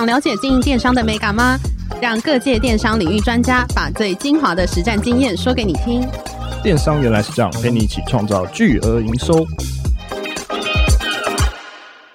[0.00, 1.58] 想了解经营电商的美感吗？
[2.00, 6.02] 让各界电商领域专家把最精华的实战经验说给你听。
[6.62, 9.44] 电商原来是这样，陪你一起创造巨额营收。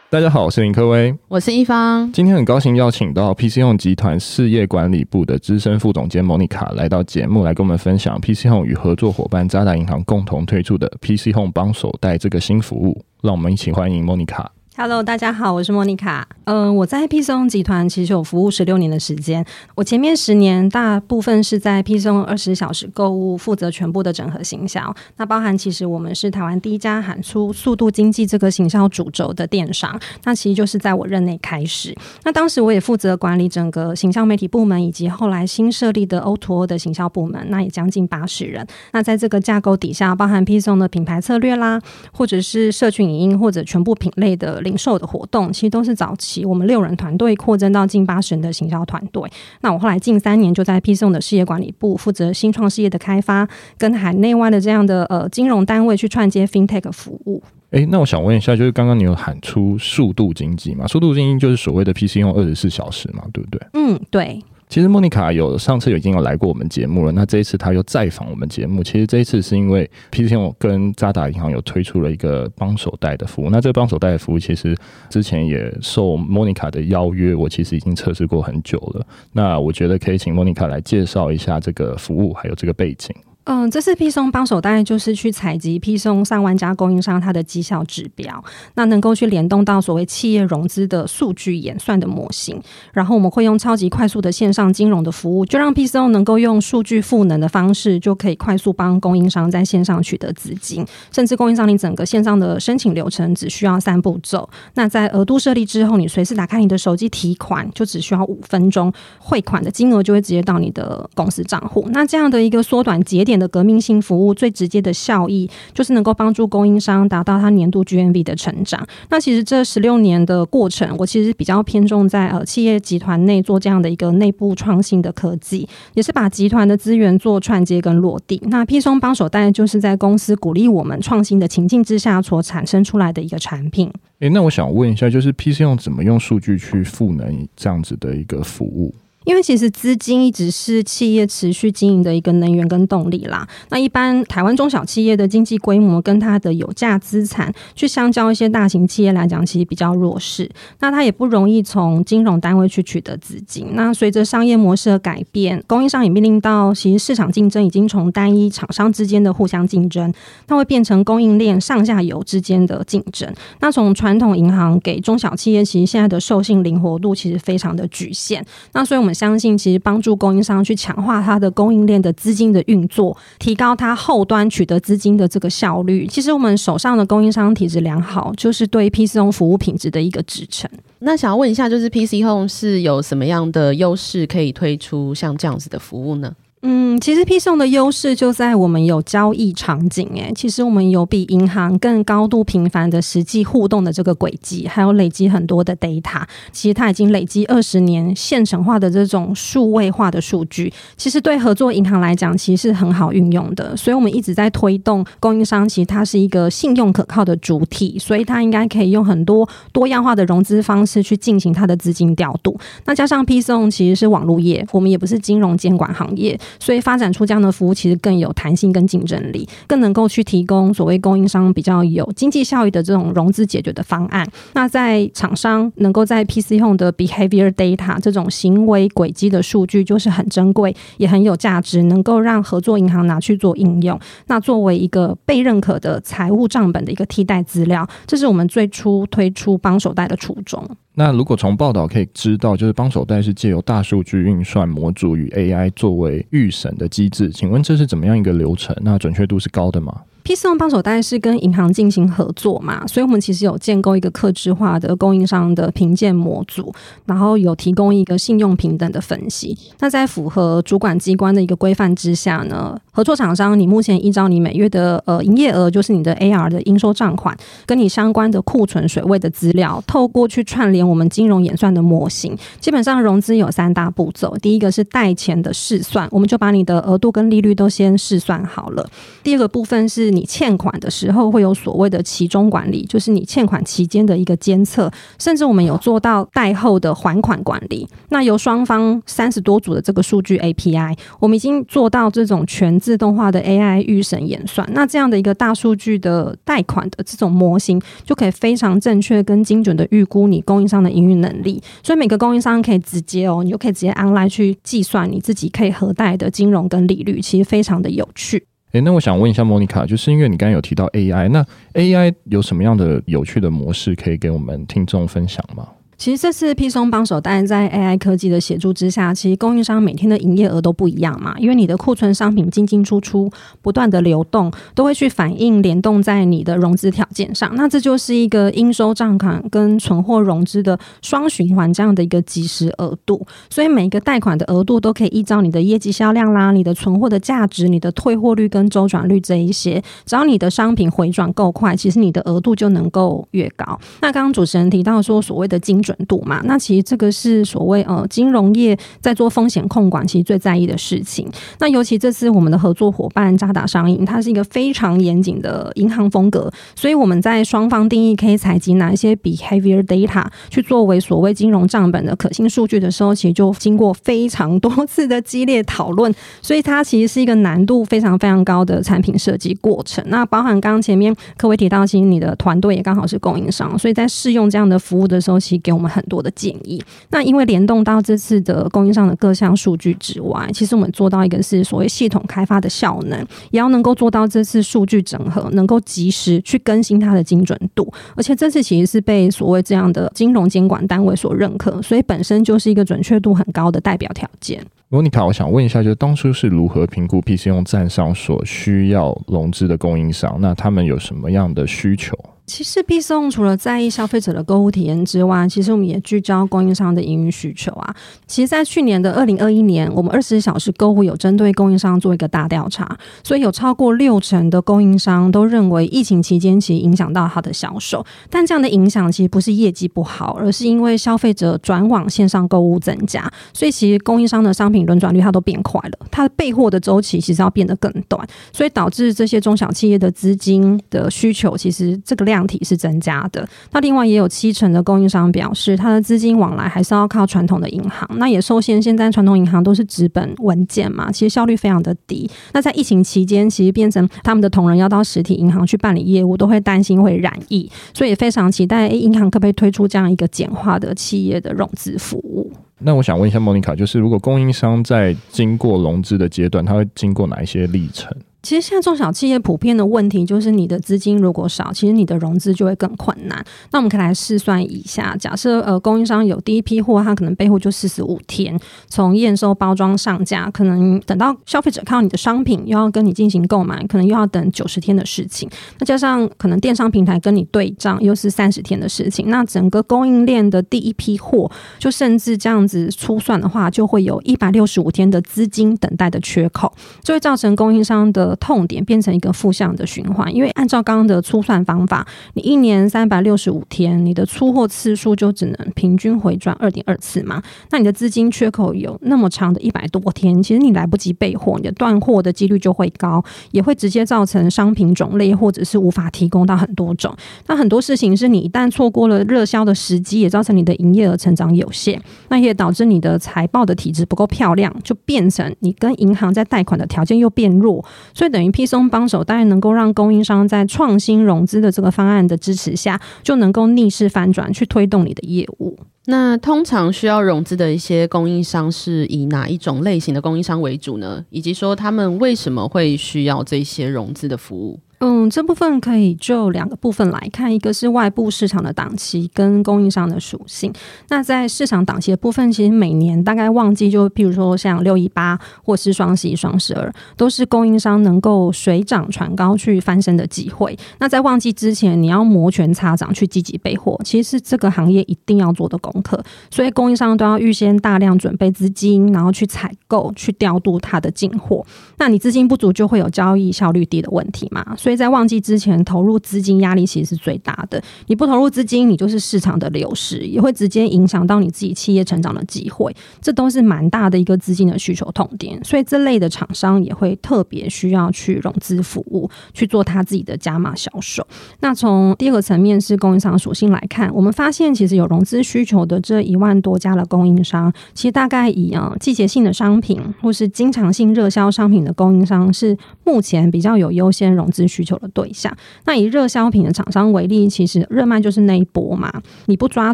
[0.10, 2.12] 大家好，我是林科威，我是一方。
[2.12, 13.06] 今天很高兴邀请到 PC Home 集团事业管理部的资深副总监 Monica 来到节目，来跟我们分享 PC Home 与合作伙伴渣打银行共同推出的 PC Home 帮手贷这个新服务。
[13.22, 14.44] 让我们一起欢迎 Monica。
[14.78, 16.28] Hello，大家好，我是莫妮卡。
[16.44, 19.44] 嗯、我在 PC Home 集团其实有服务十六年的时间。
[19.74, 24.94] 我前面十年大部分是在 PC Home 二十小时购物负责全部的整合行销。
[25.16, 29.98] 那包含其实我们是台湾第一家喊出速度经济这个行销主轴的电商。
[30.26, 31.96] 那其实就是在我任内开始。
[32.26, 37.44] 那当时我也负责管理整个行销媒体部门，以及后来新设立的 O2O 的行销部门。
[37.50, 38.68] 那也将近八十人。
[38.92, 44.62] 那在这个架构底下，包含 PC Home 的品牌策略啦，或者是社群影音，或者全部品类的。
[44.66, 49.24] 零售的活动其实都是早期我们六人团队扩增到近八十人的行销团队。
[49.62, 57.42] 那我后来近三年就在 PC Home 的事业管理部负责新创事业的开发，跟海内外的这样的呃金融单位去串接 FinTech 服务。
[57.72, 60.88] 诶，那我想问一下，就是刚刚你有喊出速度经济嘛？
[60.88, 63.62] 速度经济就是所谓的 PC Home 二十四小时嘛，对不对？
[63.74, 64.42] 嗯，对。
[64.68, 68.84] 其实莫妮卡有上次已经有来过我们节目了，那这一次她又再访我们节目。
[68.84, 73.50] 其实这一次是因为之前我跟渣打银行有推出了一个帮手贷的服务。
[73.50, 74.76] 那这个帮手贷的服务，其实
[75.10, 79.06] 之前也受莫妮卡的邀约，我其实已经测试过很久了。
[79.32, 83.16] 那我觉得可以请莫妮卡来介绍一下这个服务，还有这个背景。
[83.46, 92.60] 嗯，这次 PC Home 帮手贷就是去采集 PC Home 上万家供应商它的绩效指标，那能够去联动到所谓企业融资的数据演算的模型，
[92.92, 104.50] 然后我们会用超级快速的线上金融的服务，就让 P C O 能够用数据赋能的方式，就可以快速帮供应商在线上取得资金，甚至供应商你整个线上的申请流程只需要三步骤。
[104.74, 111.88] 那在额度设立之后，你随时打开你的手机提款，就只需要五分钟，汇款的金额就会直接到你的公司账户。
[111.92, 113.35] 那这样的一个缩短节点。
[113.38, 118.86] 的革命性服务最直接的效益，就是能够帮助供应商达到他年度 GMV 的成长。
[119.10, 128.42] 那其实这十六年的过程，我其实比较偏重在呃企业集团内做这样的一个内部创新的科技，也是把集团的资源做串接跟落地。
[128.48, 133.92] 那 P 松帮手贷就是在公司鼓励我们创新的情境之下所产生出来的一个产品。
[134.20, 138.94] 诶，那我想问一下，就是 PC 用怎么用数据去赋能这样子的一个服务？
[139.26, 143.48] 因为其实资金一直是企业持续经营的一个能源跟动力啦。
[143.70, 150.50] 那一般台湾中小企业的经济规模跟它的有价资产，去相较一些大型企业来讲，其实比较弱势。
[150.80, 153.68] 那它也不容易从金融单位去取得资金。
[153.74, 160.14] 那随着商业模式的改变，供应商也面临到，其实市场竞争已经从单一厂商之间的互相竞争，
[160.46, 163.28] 它会变成供应链上下游之间的竞争。
[163.60, 168.46] 那从传统银行给中小企业，其实现在的授信灵活度其实非常的局限。
[168.74, 169.15] 那所以我们。
[169.16, 176.06] 相信其实帮助供应商去强化它的供应链的资金的运作，提高它后端取得资金的这个效率。
[176.06, 180.70] 其实我们手上的供应商体质良好，就是对 PC Home 服务品质的一个支撑。
[181.00, 186.34] 那想要问一下，就是 PC Home 是有什么样的优势可以推出像这样子的服务呢？
[186.68, 196.24] 嗯，其实 P 送的优势就在我们有交易场景，诶，其实我们有比银行更高度频繁的实际互动的这个轨迹，还有累积很多的 data。
[196.52, 203.78] 其实它已经累积二十年现成化的这种数位化的数据，其实对合作银行来讲，其实是很好运用的。
[203.78, 212.60] 所以我们一直在推动供应商，其实它是一个信用可靠的主体，所以它应该可以用很多多样化的融资方式去进行它的资金调度。
[212.86, 216.36] 那加上 P 送其实是网络业，我们也不是金融监管行业。
[216.60, 224.28] 所以发展出这样的服务，其实更有弹性跟竞争力，更能够去提供所谓供应商比较有经济效益的这种融资解决的方案。
[224.54, 234.00] 那在厂商能够在 PC Home 的 behavior data 这种行为轨迹的数据，就是很珍贵，也很有价值，能够让合作银行拿去做应用。
[234.28, 240.68] 那作为一个被认可的财务账本的一个替代资料，这是我们最初推出帮手贷的初衷。
[240.98, 248.74] 那如果从报道可以知道，就是帮手贷是借由大数据运算模组与 AI 作为预审的机制，请问这是怎么样一个流程？
[248.82, 250.02] 那准确度是高的吗？
[250.26, 256.74] PCO 帮手贷是跟银行进行合作嘛，所以我们其实有建构一个客制化的供应商的评鉴模组，
[257.06, 259.56] 然后有提供一个信用评等的分析。
[259.80, 267.38] 那在符合主管机关的一个规范之下呢，合作厂商你目前依照你每月的呃营业额，就是你的 AR 的应收账款，
[267.68, 274.36] 跟你相关的库存水位的资料，透过去串联我们金融演算的模型，基本上融资有三大步骤。
[274.42, 278.90] 第一个是贷前的试算，我们就把你的额度跟利率都先试算好了。
[279.22, 280.15] 第二个部分是。
[280.16, 284.90] 你欠款的时候会有所谓的期中管理，就是你欠款期间的一个监测，
[285.20, 287.88] 甚至我们有做到贷后的还款管理。
[288.10, 294.68] 那由双方三十多组的这个数据 API，我们已经做到这种全自动化的 AI 预审演算。
[294.74, 301.62] 那这样的一个大数据的贷款的这种模型，就可以非常正确跟精准的预估你供应商的营运能力。
[301.84, 308.46] 所以每个供应商可以直接哦，你就可以直接 online 去计算你自己可以核贷的金融跟利率，其实非常的有趣。
[308.76, 311.42] 诶，那我想问一下莫妮卡，就是因为你刚刚有提到 AI，那
[311.76, 315.66] AI 有什么样的有趣的模式可以给我们听众分享吗？
[315.98, 323.32] 其实这次 P 松帮手贷在 AI 科技的协助之下，其实供应商每天的营业额都不一样嘛，因为你的库存商品进进出出
[323.62, 327.56] 不断的流动，都会去反映联动在你的融资条件上。
[327.56, 333.26] 那这就是一个应收账款跟存货融资的双循环这样的一个即时额度。
[333.50, 343.80] 所以每一个贷款的额度都可以依照你的业绩销量啦、你的存货的价值、你的退货率跟周转率这一些，只要你的商品回转够快，其实你的额度就能够越高。
[344.02, 351.30] 那刚刚主持人提到说所谓的精准度嘛，那其实这个是所谓呃金融业在做风险控管，其实最在意的事情。
[351.60, 366.12] 那尤其这次我们的合作伙伴渣打商银，它是一个非常严谨的银行风格，所以我们在双方定义可以采集哪一些 behavior data 去作为所谓金融账本的可信数据的时候，其实就经过非常多次的激烈讨论，
[366.42, 370.04] 所以它其实是一个难度非常非常高的产品设计过程。
[370.08, 376.82] 那包含刚刚前面各位提到，其实你的团队也刚好是供应商，所以在试用这样的服务的时候，其实给我们很多的建议。
[377.10, 383.20] 那因为联动到这次的供应商的各项数据之外，其实我们做到一个是所谓系统开发的效能，
[383.52, 387.92] 也要能够做到这次数据整合，能够及时去更新它的精准度。
[388.16, 394.66] 而且这次其实是被所谓这样的金融监管单位所认可，所以本身就是一个准确度很高的代表条件。
[394.90, 400.38] 莫妮卡，我想问一下，就是当初是如何评估 PC 用站上所需要融资的供应商？
[400.40, 402.18] 那他们有什么样的需求？
[402.46, 407.96] 其实必送除了在意消费者的购物体验之外，其实我们也聚焦供应商的营运需求啊。
[408.28, 418.06] 其实，在去年的二零二一年，我们二十四小时购物有针对供应商做一个大调查，所以有超过六成的供应商都认为疫情期间其实影响到他的销售。
[418.30, 432.35] 但这样的影响其实不是业绩不好，而是因为消费者转往线上购物增加，所以其实供应商的商品轮转率它都变快了，它的备货的周期其实要变得更短，所以导致这些中小企业的资金的需求其实这个量。
[432.36, 438.82] 量体是增加的，那另外也有七成的供应商表示，他的资金往来还是要靠传统的银行，那也受限。
[438.82, 442.30] 现在传统银行都是纸本文件嘛，其实效率非常的低。
[442.52, 452.52] 那在疫情期间，其实变成他们的同仁要到实体银行去办理业务，都会担心会染疫，所以也非常期待银行可不可以推出这样一个简化的企业的融资服务。
[452.80, 458.12] 那我想问一下莫妮卡，就是如果供应商在经过融资的阶段，他会经过哪一些历程？
[458.46, 463.44] 其实现在中小企业普遍的问题就是，你的资金如果少，其实你的融资就会更困难。
[463.72, 468.56] 那我们可以来试算一下，假设呃供应商有第一批货，它可能备货就四十五天，
[468.88, 475.50] 从验收、包装、上架，可能等到消费者看到你的商品，又要跟你进行购买，可能又要等九十天的事情。
[475.80, 479.32] 那加上可能电商平台跟你对账，又是三十天的事情。
[479.32, 488.35] 那整个供应链的第一批货，就甚至这样子粗算的话，就会有一百六十五天的资金等待的缺口，就会造成供应商的。
[488.38, 497.42] 痛点变成一个负向的循环，因为按照刚刚的粗算方法，你一年三百六十五天，你的出货次数就只能平均回转二点二次嘛。
[497.72, 507.16] 那你的资金缺口有那么长的一百多天，其实你来不及备货，你的断货的几率就会高，也会直接造成商品种类或者是无法提供到很多种。
[507.48, 518.25] 那很多事情是你一旦错过了热销的时机，也造成你的营业额成长有限，那也导致你的财报的体质不够漂亮，就变成你跟银行在贷款的条件又变弱，所以。
[518.30, 525.78] 等于 P 松帮手，当然能够让供应商在创新融资的这个方案的支持下，就能够逆势反转，去推动你的业务。
[526.08, 531.26] 那通常需要融资的一些供应商是以哪一种类型的供应商为主呢？
[531.32, 534.80] 以及说他们为什么会需要这些融资的服务？
[535.00, 540.72] 嗯，这部分可以就两个部分来看，一个是外部市场的档期跟供应商的属性。
[541.10, 550.78] 那在市场档期的部分，其实每年大概旺季就，譬如说像六一八或是双十一、双十二，都是供应商能够水涨船高去翻身的机会。
[551.00, 556.24] 那在旺季之前，你要摩拳擦掌去积极备货，其实是这个行业一定要做的功课。
[556.50, 561.66] 所以供应商都要预先大量准备资金，然后去采购、去调度它的进货。
[561.98, 564.76] 那你资金不足，就会有交易效率低的问题嘛。
[564.86, 567.82] 所以在旺季之前投入资金压力其实是最大的。
[568.06, 572.96] 你不投入资金，你就是市场的流失，也会直接影响到你自己企业成长的机会。
[573.20, 575.60] 这都是蛮大的一个资金的需求痛点。
[575.64, 581.26] 所以这类的厂商也会特别需要去融资服务，去做他自己的加码销售。
[581.62, 595.56] 那从第二个层面是供应商属性来看，我们发现其实有融资需求的这一万多家的供应商，其实大概以啊季节性的商品或是经常性热销商品的供应商是目前比较有优先融资需求的对象，
[595.86, 599.10] 那以热销品的厂商为例，其实热卖就是那一波嘛，
[599.46, 599.94] 你不抓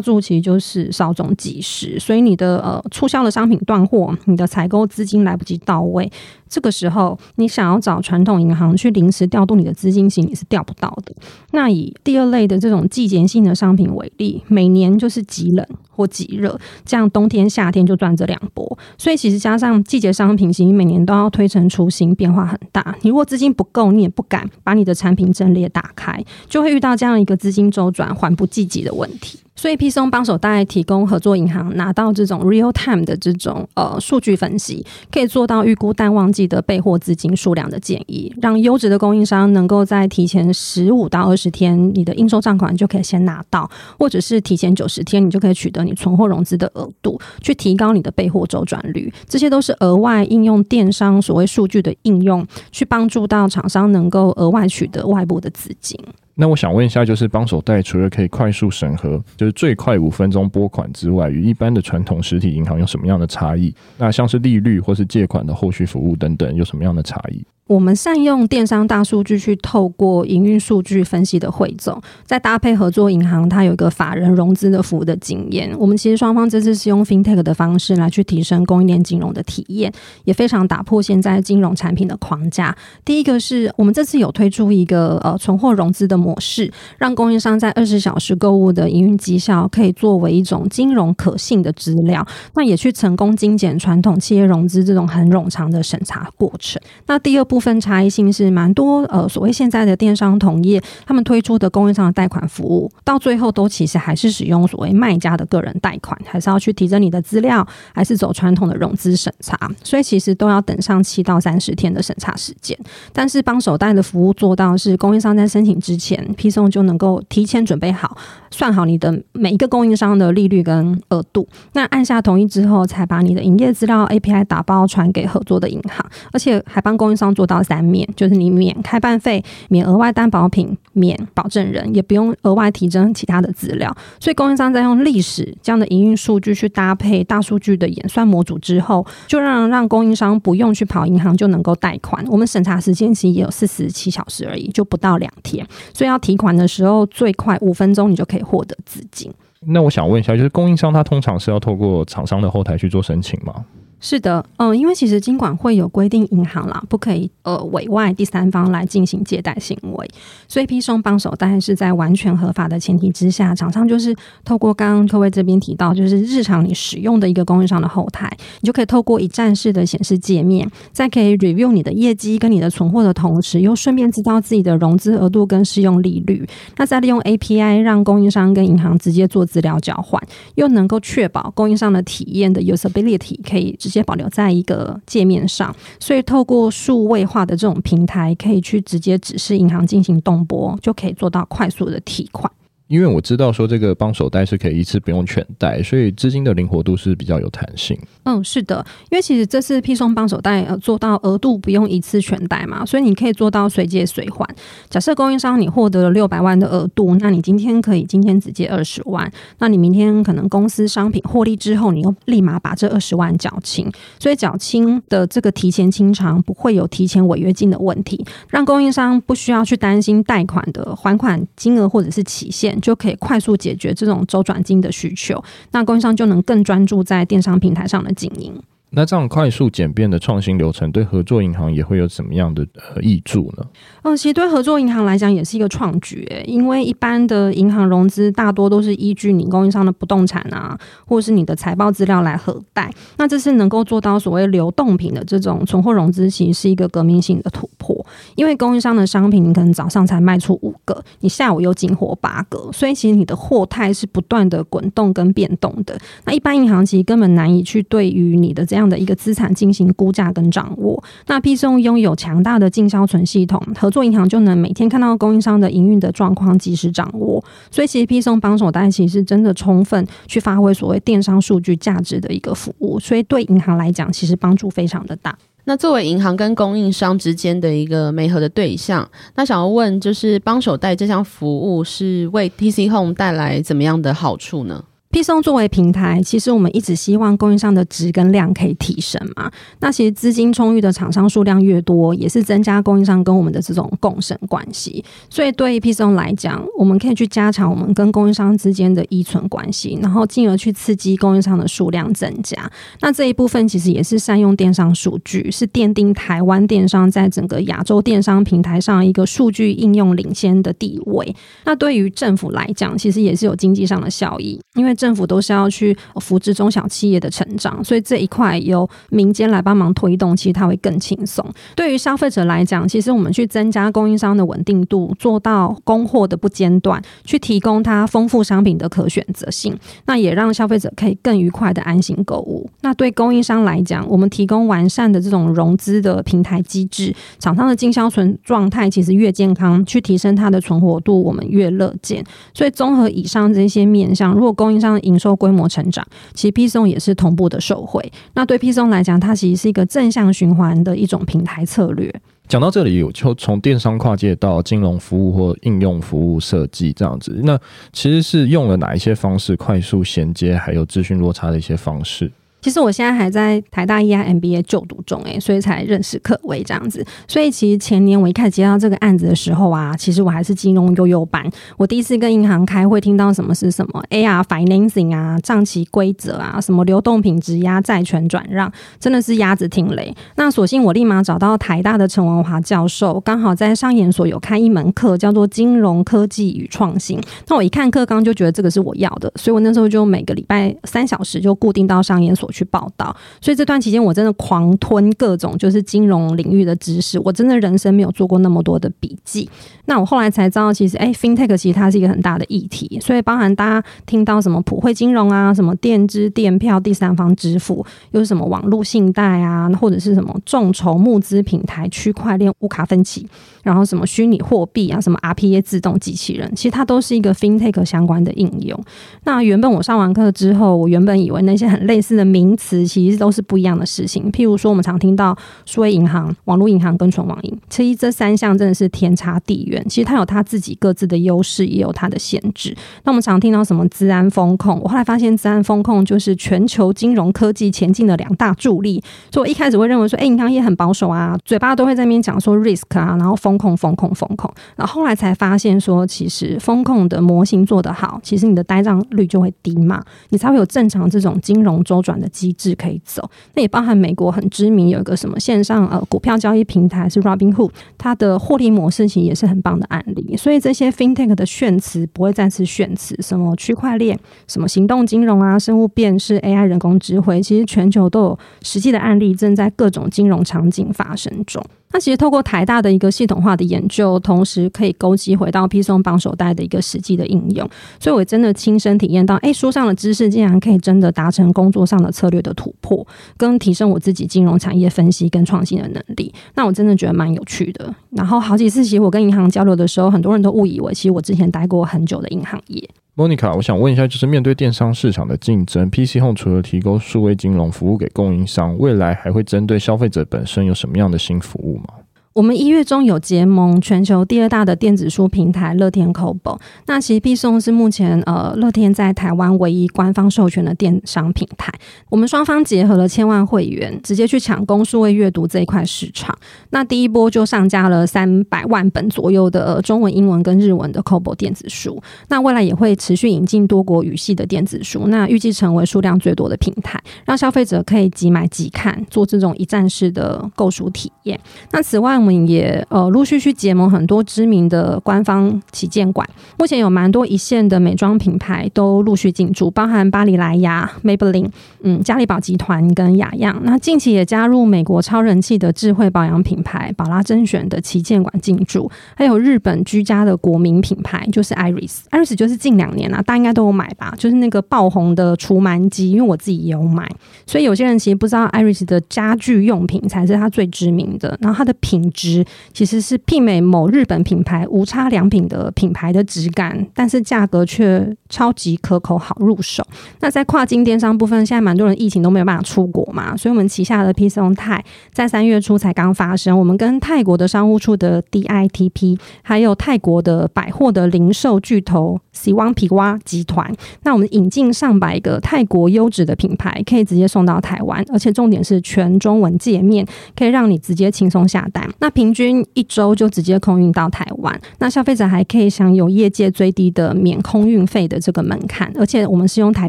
[0.00, 6.10] 住，其实就是稍纵即逝，所以你的呃促销的商品断货，你的采购资金来不及到位。
[6.48, 11.14] 这个时候，你想要找传统银行去临时调度你的资金型，你是调不到的。
[11.52, 18.78] 那以第二类的这种季节性的商品为例，每年就是极冷或极热，这样冬天夏天就赚这两波。
[18.98, 22.96] 所以其实加上季节商品型，每年都要推陈出新，变化很大。
[23.02, 29.38] 你如果资金不够，你也不敢把你的产品阵列打开，就会遇到这样一个资金周转缓不积极的问题。
[29.54, 49.12] 所以 P-SON 帮手代提供合作银行拿到这种 real time 的这种呃数据分析，可以做到预估淡旺季的备货资金数量的建议，让优质的供应商能够在提前十五到二十天，你的应收账款就可以先拿到，或者是提前九十天，你就可以取得你存货融资的额度，去提高你的备货周转率。
[49.28, 55.98] 这些都是额外应用电商所谓数据的应用，去帮助到厂商能够额外取得外部的资金。
[56.34, 63.74] 那我想问一下，就是帮手贷除了可以快速审核，就是最快五分钟拨款之外，与一般的传统实体银行有什么样的差异？
[63.98, 67.44] 那像是利率或是借款的后续服务等等，有什么样的差异？
[67.68, 75.72] 我们善用电商大数据去透过营运数据分析的汇总，再搭配合作银行，它有一个法人融资的服务的经验。
[75.78, 79.90] 我们其实双方这次是用 FinTech 的方式来去提升供应链金融的体验，
[80.24, 82.76] 也非常打破现在金融产品的框架。
[83.04, 92.24] 第一个是我们这次有推出一个呃存货融资的模式，让供应商在二十小时购物的营运绩效可以作为一种金融可信的资料，
[92.54, 96.80] 那也去成功精简传统企业融资这种很冗长的审查过程。
[97.06, 112.78] 那第二部分差异性是蛮多，呃，所谓现在的电商同业，他们推出的供应商的贷款服务，到最后都其实还是使用所谓卖家的个人贷款，还是要去提升你的资料，还是走传统的融资审查，所以其实都要等上七到三十天的审查时间。
[113.12, 118.16] 但是帮手贷的服务做到是供应商在申请之前 p 送就能够提前准备好，
[118.50, 127.46] 算好你的每一个供应商的利率跟额度，那按下同意之后，才把你的营业资料 API 打包传给合作的银行，而且还帮供应商做。
[127.46, 133.94] 到三免，就是你免开办费、免额外担保品、免保证人，也不用额外提征其他的资料。
[134.18, 142.24] 所以供应商在用历史这样的营运数据去搭配大数据的演算模组之后，就让让供应商不用去跑银行就能够贷款。
[142.28, 145.66] 我们审查时间其实也有四十七小时而已，就不到两天。
[146.06, 149.32] 要提款的时候，最快五分钟你就可以获得资金。
[149.66, 153.64] 那我想问一下，就是供应商他通常是要透过厂商的后台去做申请吗？
[154.04, 160.10] 是的，嗯，因为其实金管会有规定，银行啦不可以呃委外第三方来进行借贷行为，
[160.48, 164.12] 所以 P-SON 帮手当然是在完全合法的前提之下，厂商就是
[164.44, 168.28] 透过刚刚各位这边提到，就是日常你使用的一个供应商的后台，
[168.60, 176.44] 你就可以透过一站式的显示界面，在可以 review 你的业绩跟你的存货的同时，又顺便知道自己的融资额度跟适用利率，
[176.76, 180.20] 那再利用 API 让供应商跟银行直接做资料交换，
[180.56, 192.50] 又能够确保供应商的体验的 usability 可以直接保留在一个界面上，所以透过数位化的这种平台，可以去直接指示银行进行动拨，就可以做到快速的提款。
[192.92, 197.98] 因为我知道说这个帮手贷是可以一次不用全贷，所以资金的灵活度是比较有弹性。
[198.24, 204.46] 嗯，是的，因为其实这次 P 送帮手贷呃做到额度不用一次全贷嘛，所以你可以做到随借随还。
[204.90, 222.78] 假设供应商你获得了六百万的额度，那你今天可以今天只借二十万，那你明天可能公司商品获利之后，你又立马把这二十万缴清，所以缴清的这个提前清偿不会有提前违约金的问题，让供应商不需要去担心贷款的还款金额或者是期限。
[222.82, 228.52] 就可以快速解决这种周转金的需求，那供应商就能更专注在电商平台上的经营。
[228.94, 233.64] 那这样快速简便的创新流程，对合作银行也会有什么样的呃益处呢？
[234.02, 242.92] 嗯，其实对合作银行来讲也是一个创举，因为一般的银行融资大多都是依据你供应商的不动产啊，或是你的财报资料来核贷。
[243.16, 248.04] 那这是能够做到所谓流动品的这种存货融资，其实是一个革命性的突破。
[248.34, 255.98] 因为供应商的商品，你可能早上才卖出五个，你下午又进货八个，所以其实你的货态是不断的滚动跟变动的。
[256.26, 258.81] 那一般银行其实根本难以去对于你的这样。
[258.82, 267.40] 这样的一个资产进行估价跟掌握，那 PChome 拥有强大的进销存系统，合作银行就能每天看到供应商的营运的状况，及时掌握。
[267.70, 275.38] 所以，其实 PChome 帮手贷其实真的充分去发挥所谓电商数据价值的一个服务，所以对银行来讲，其实帮助非常的大。
[275.62, 289.50] 那作为银行跟供应商之间的一个媒合的对象，那想要问，就是帮手贷这项服务是为 PChome 带来怎么样的好处呢？PChome 作为平台，其实我们一直希望供应商的值跟量可以提升嘛。
[289.80, 295.04] 那其实资金充裕的厂商数量越多，也是增加供应商跟我们的这种共生关系。
[295.28, 302.70] 所以对于 PChome 来讲，我们可以去加强我们跟供应商之间的依存关系，然后进而去刺激供应商的数量增加。
[303.00, 311.36] 那这一部分其实也是善用电商数据，是奠定台湾电商在整个亚洲电商平台上一个数据应用领先的地位。
[311.66, 321.44] 那对于政府来讲，其实也是有经济上的效益，因为政府都是要去扶持中小企业的成长，所以这一块由民间来帮忙推动，其实它会更轻松。
[321.74, 332.70] 对于消费者来讲，其实我们去增加供应商的稳定度，做到供货的不间断，去提供它丰富商品的可选择性，那也让消费者可以更愉快的安心购物。
[332.82, 342.24] 那对供应商来讲，我们提供完善的这种融资的平台机制，厂商的进销存状态其实越健康，去提升它的存活度，我们越乐见。
[342.54, 348.12] 所以综合以上这些面向，如果供应商营收规模成长，其实 P 送也是同步的受惠。
[348.34, 352.12] 那对 P 送来讲，它其实是一个正向循环的一种平台策略。
[352.48, 357.58] 讲到这里，有就从电商跨界到金融服务或应用服务设计这样子，那
[357.92, 362.30] 其实是用了哪一些方式快速衔接，还有资讯落差的一些方式？
[362.62, 367.04] 其实我现在还在台大 EIMBA 就读中诶，所以才认识可威这样子。
[367.26, 371.44] 所以其实前年我一开始接到这个案子的时候啊，其实我还是金融悠悠班。
[371.76, 380.14] 我第一次跟银行开会，听到什么是什么 AR financing 啊，账期规则啊，什么流动品质押债权转让，真的是鸭子听雷。
[380.36, 387.20] 那索性我立马找到台大的陈文华教授，刚好在商研所有开一门课，叫做金融科技与创新。
[387.48, 392.51] 那我一看课纲就觉得这个是我要的，所以我那时候就每个礼拜三小时就固定到商研所。
[392.52, 399.48] 去报道，所以这段期间我真的狂吞各种就是金融领域的知识，我真的人生没有做过那么多的笔记。
[399.86, 413.26] 那我后来才知道，其实哎，FinTech 其实它是一个很大的议题，所以包含大家听到什么普惠金融啊，什么电支电票、第三方支付，又是什么网络信贷啊，或者是什么众筹募资平台、区块链、乌卡分期，
[413.62, 418.80] 然后什么虚拟货币啊，什么 RPA 自动机器人，其实它都是一个 FinTech 相关的应用。
[419.24, 424.30] 那原本我上完课之后，我原本以为那些很类似的名名词其实都是不一样的事情。
[424.32, 429.84] 譬如说，我们常听到数位银行、网络银行跟纯网银，其实这三项真的是天差地远。
[429.88, 432.76] 其实它有它自己各自的优势，也有它的限制。
[433.04, 439.02] 那我们常听到什么资安风控，我后来发现资安风控就是全球金融科技前进的两大助力。
[439.30, 444.52] 所以我一开始会认为说，哎，银行业很保守啊，嘴巴都会在那边讲说 risk 啊，然后风控、风控、风控。
[444.74, 460.36] 然后后来才发现说，其实风控的模型做得好，其实你的呆账率就会低嘛，你才会有正常这种金融周转的机制可以走，那也包含美国很知名有一个什么线上呃股票交易平台是 Robinhood，它的获利模式其实也是很棒的案例。
[460.36, 464.18] 所以这些 FinTech 的炫词不会再次炫词，什么区块链、
[464.48, 471.62] 什么行动金融啊、生物辨识、AI 人工智慧，其实全球都有实际的案例正在各种金融场景发生中。
[471.92, 477.68] 那其实透过台大的一个系统化的研究，同时可以勾稽回到 p 松绑手贷的一个实际的应用，
[478.00, 486.32] 所以我真的亲身体验到，哎，书上的知识竟然可以真的达成工作上的策略的突破，跟提升我自己金融产业分析跟创新的能力。
[486.54, 487.94] 那我真的觉得蛮有趣的。
[488.10, 492.88] 然后好几次其实我跟银行交流的时候，很多人都误以为其实我之前待过很久的银行业。
[493.14, 502.01] Monica，我想问一下，就是面对电商市场的竞争，PChome 除了提供数位金融服务给供应商，未来还会针对消费者本身有什么样的新服务吗？
[502.34, 511.70] 我们一月中有结盟全球第二大的电子书平台乐天 Kobo，那其实必送是目前呃乐天在台湾唯一官方授权的电商平台。
[512.08, 516.34] 我们双方结合了千万会员，直接去抢攻数位阅读这一块市场。
[516.70, 522.02] 那第一波就上架了三百万本左右的中文、英文跟日文的 Kobo 电子书。
[522.28, 531.38] 那未来也会持续引进多国语系的电子书，那预计成为数量最多的平台，让消费者可以即买即看，做这种一站式的购书体验。
[531.72, 536.24] 那此外，我们也呃陆续去结盟很多知名的官方旗舰馆，
[536.56, 541.50] 目前有蛮多一线的美妆品牌都陆续进驻，包含巴黎莱雅、Maybelline、
[541.82, 543.60] 嗯嘉利宝集团跟雅漾。
[543.64, 554.14] 那近期也加入美国超人气的智慧保养品牌宝拉甄选的旗舰馆进驻，还有日本居家的国民品牌就是 Iris，Iris 就是近两年啊，大家应该都有买吧？
[554.16, 557.10] 就是那个爆红的除螨机，因为我自己也有买，
[557.48, 562.44] 所以有些人其实不知道 Iris 的家具用品才是它最知名的，然后它的品质。
[562.72, 569.84] 其实是媲美某日本品牌无差良品的品牌的质感，但是价格却超级可口，好入手。
[570.20, 591.88] 那在跨境电商部分，现在蛮多人疫情都没有办法出国嘛，所以我们旗下的 PChome 泰在三月初才刚发生，我们跟泰国的商务处的 DITP，还有泰国的百货的零售巨头 s i w a n Piwa 集团，那我们引进上百个泰国优质的品牌，可以直接送到台湾，而且重点是全中文界面，可以让你直接轻松下单。
[592.02, 599.88] 那平均一周就直接空运到台湾，那消费者还可以享有业界最低的免空运费的这个门槛，而且我们是用台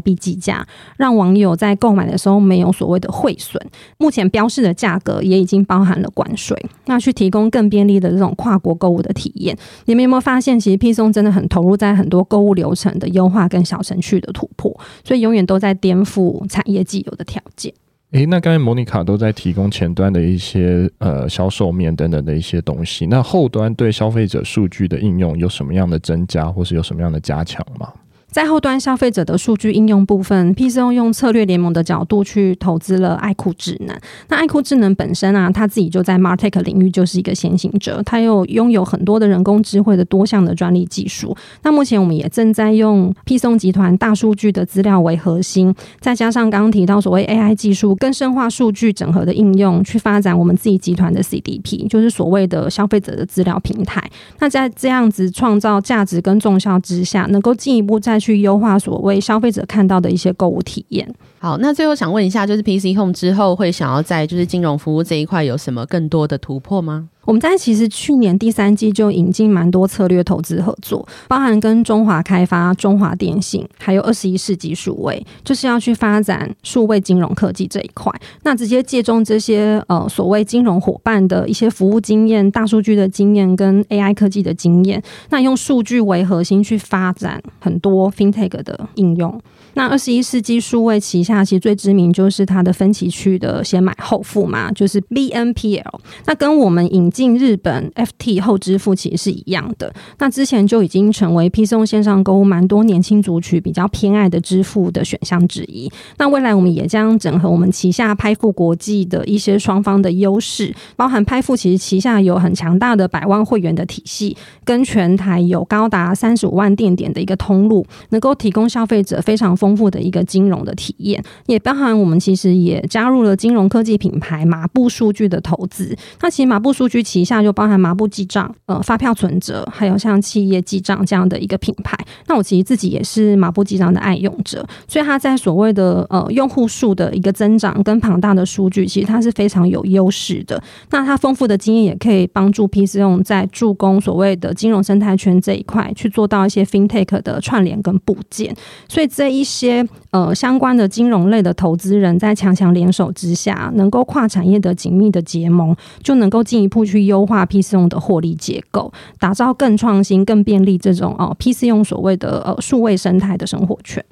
[0.00, 0.64] 币计价，
[0.96, 3.60] 让网友在购买的时候没有所谓的汇损。
[3.98, 9.58] 目前标示的价格也已经包含了关税，那去提供更便利的这种跨国购物的体验。
[9.86, 14.72] 你们有没有发现，其实 P 送真的很投入在很多购物流程的优化跟小程序的突破，
[15.02, 17.74] 所以永远都在颠覆产业既有的条件。
[18.14, 27.92] 诶，那刚才莫妮卡都在提供前端的一些呃销售面等等的一些东西，那后端对消费者数据的应用有什么样的增加，或是有什么样的加强吗？
[28.34, 33.96] 在后端消费者的数据应用部分，PC 用策略联盟的角度去投资了爱酷智能。
[34.26, 41.36] 那爱酷智能本身啊，它自己就在 MarTech 领域就是一个先行者，它又拥有很多的人工智慧的多项的专利技术。
[41.62, 54.02] 那目前我们也正在用 PC 集团大数据的资料为核心，再加上刚刚提到所谓 AI 技术更深化数据整合的应用，去发展我们自己集团的 CDP，就是所谓的消费者的资料平台。
[54.40, 61.06] 那在这样子创造价值跟重效之下，能够进一步在去优化所谓消费者看到的一些购物体验。
[61.44, 67.10] 好，那最后想问一下，就是 PChome 之后会想要在就是金融服务这一块有什么更多的突破吗？
[67.26, 78.10] 我们在其实去年第三季就引进蛮多策略投资合作，包含跟中华开发、中华电信，还有二十一世纪数位，就是要去发展数位金融科技这一块。
[78.44, 89.38] 那直接借重这些呃所谓金融伙伴的一些服务经验、大数据的经验跟 AI 科技的经验，那用数据为核心去发展很多 FinTech 的应用。
[89.76, 95.82] 那二十一世纪数位旗下那其实最知名就是它的分期区的先买后付嘛，就是 BNPL。
[96.26, 99.92] 那跟我们引进日本 FT 后支付其实是一样的。
[100.18, 105.90] 那之前就已经成为 PChome 线上购物蛮多年轻族群比较偏爱的支付的选项之一。
[106.18, 125.96] 那未来我们也将整合我们旗下拍付国际的一些双方的优势，包含拍付其实旗下有很强大的百万会员的体系，跟全台有高达三十五万店点的一个通路，能够提供消费者非常丰富的一个金融的体验，也包含我们其实也加入了金融科技品牌麻布数据的投资。
[126.20, 131.96] 那其实麻布数据旗下就包含麻布记账、呃发票存折，还有像企业记账这样的一个品牌。
[132.26, 140.62] 那我其实自己也是麻布记账的爱用者，所以它在所谓的呃用户数的一个增长跟庞大的数据，其实它是非常有优势的。
[140.90, 148.54] 那它丰富的经验也可以帮助 P C 用在助攻所谓的金融生态圈这一块去做到一些 FinTech 的串联跟部件。
[148.88, 164.04] 所以这一些呃相关的金融类的投资人在强强联手之下，能够跨产业的紧密的结盟，就能够进一步去优化 PChome 的获利结构，打造更创新、更便利这种哦 PChome 所谓的呃数位生态的生活圈。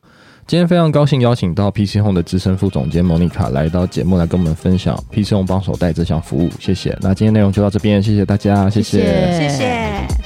[0.47, 6.99] 今天非常高兴邀请到 PChome 的资深副总监莫妮卡来到节目来跟我们分享 PChome 帮手带这项服务，谢谢。
[7.01, 8.99] 那今天内容就到这边，谢谢大家，谢谢，
[9.39, 10.22] 谢谢。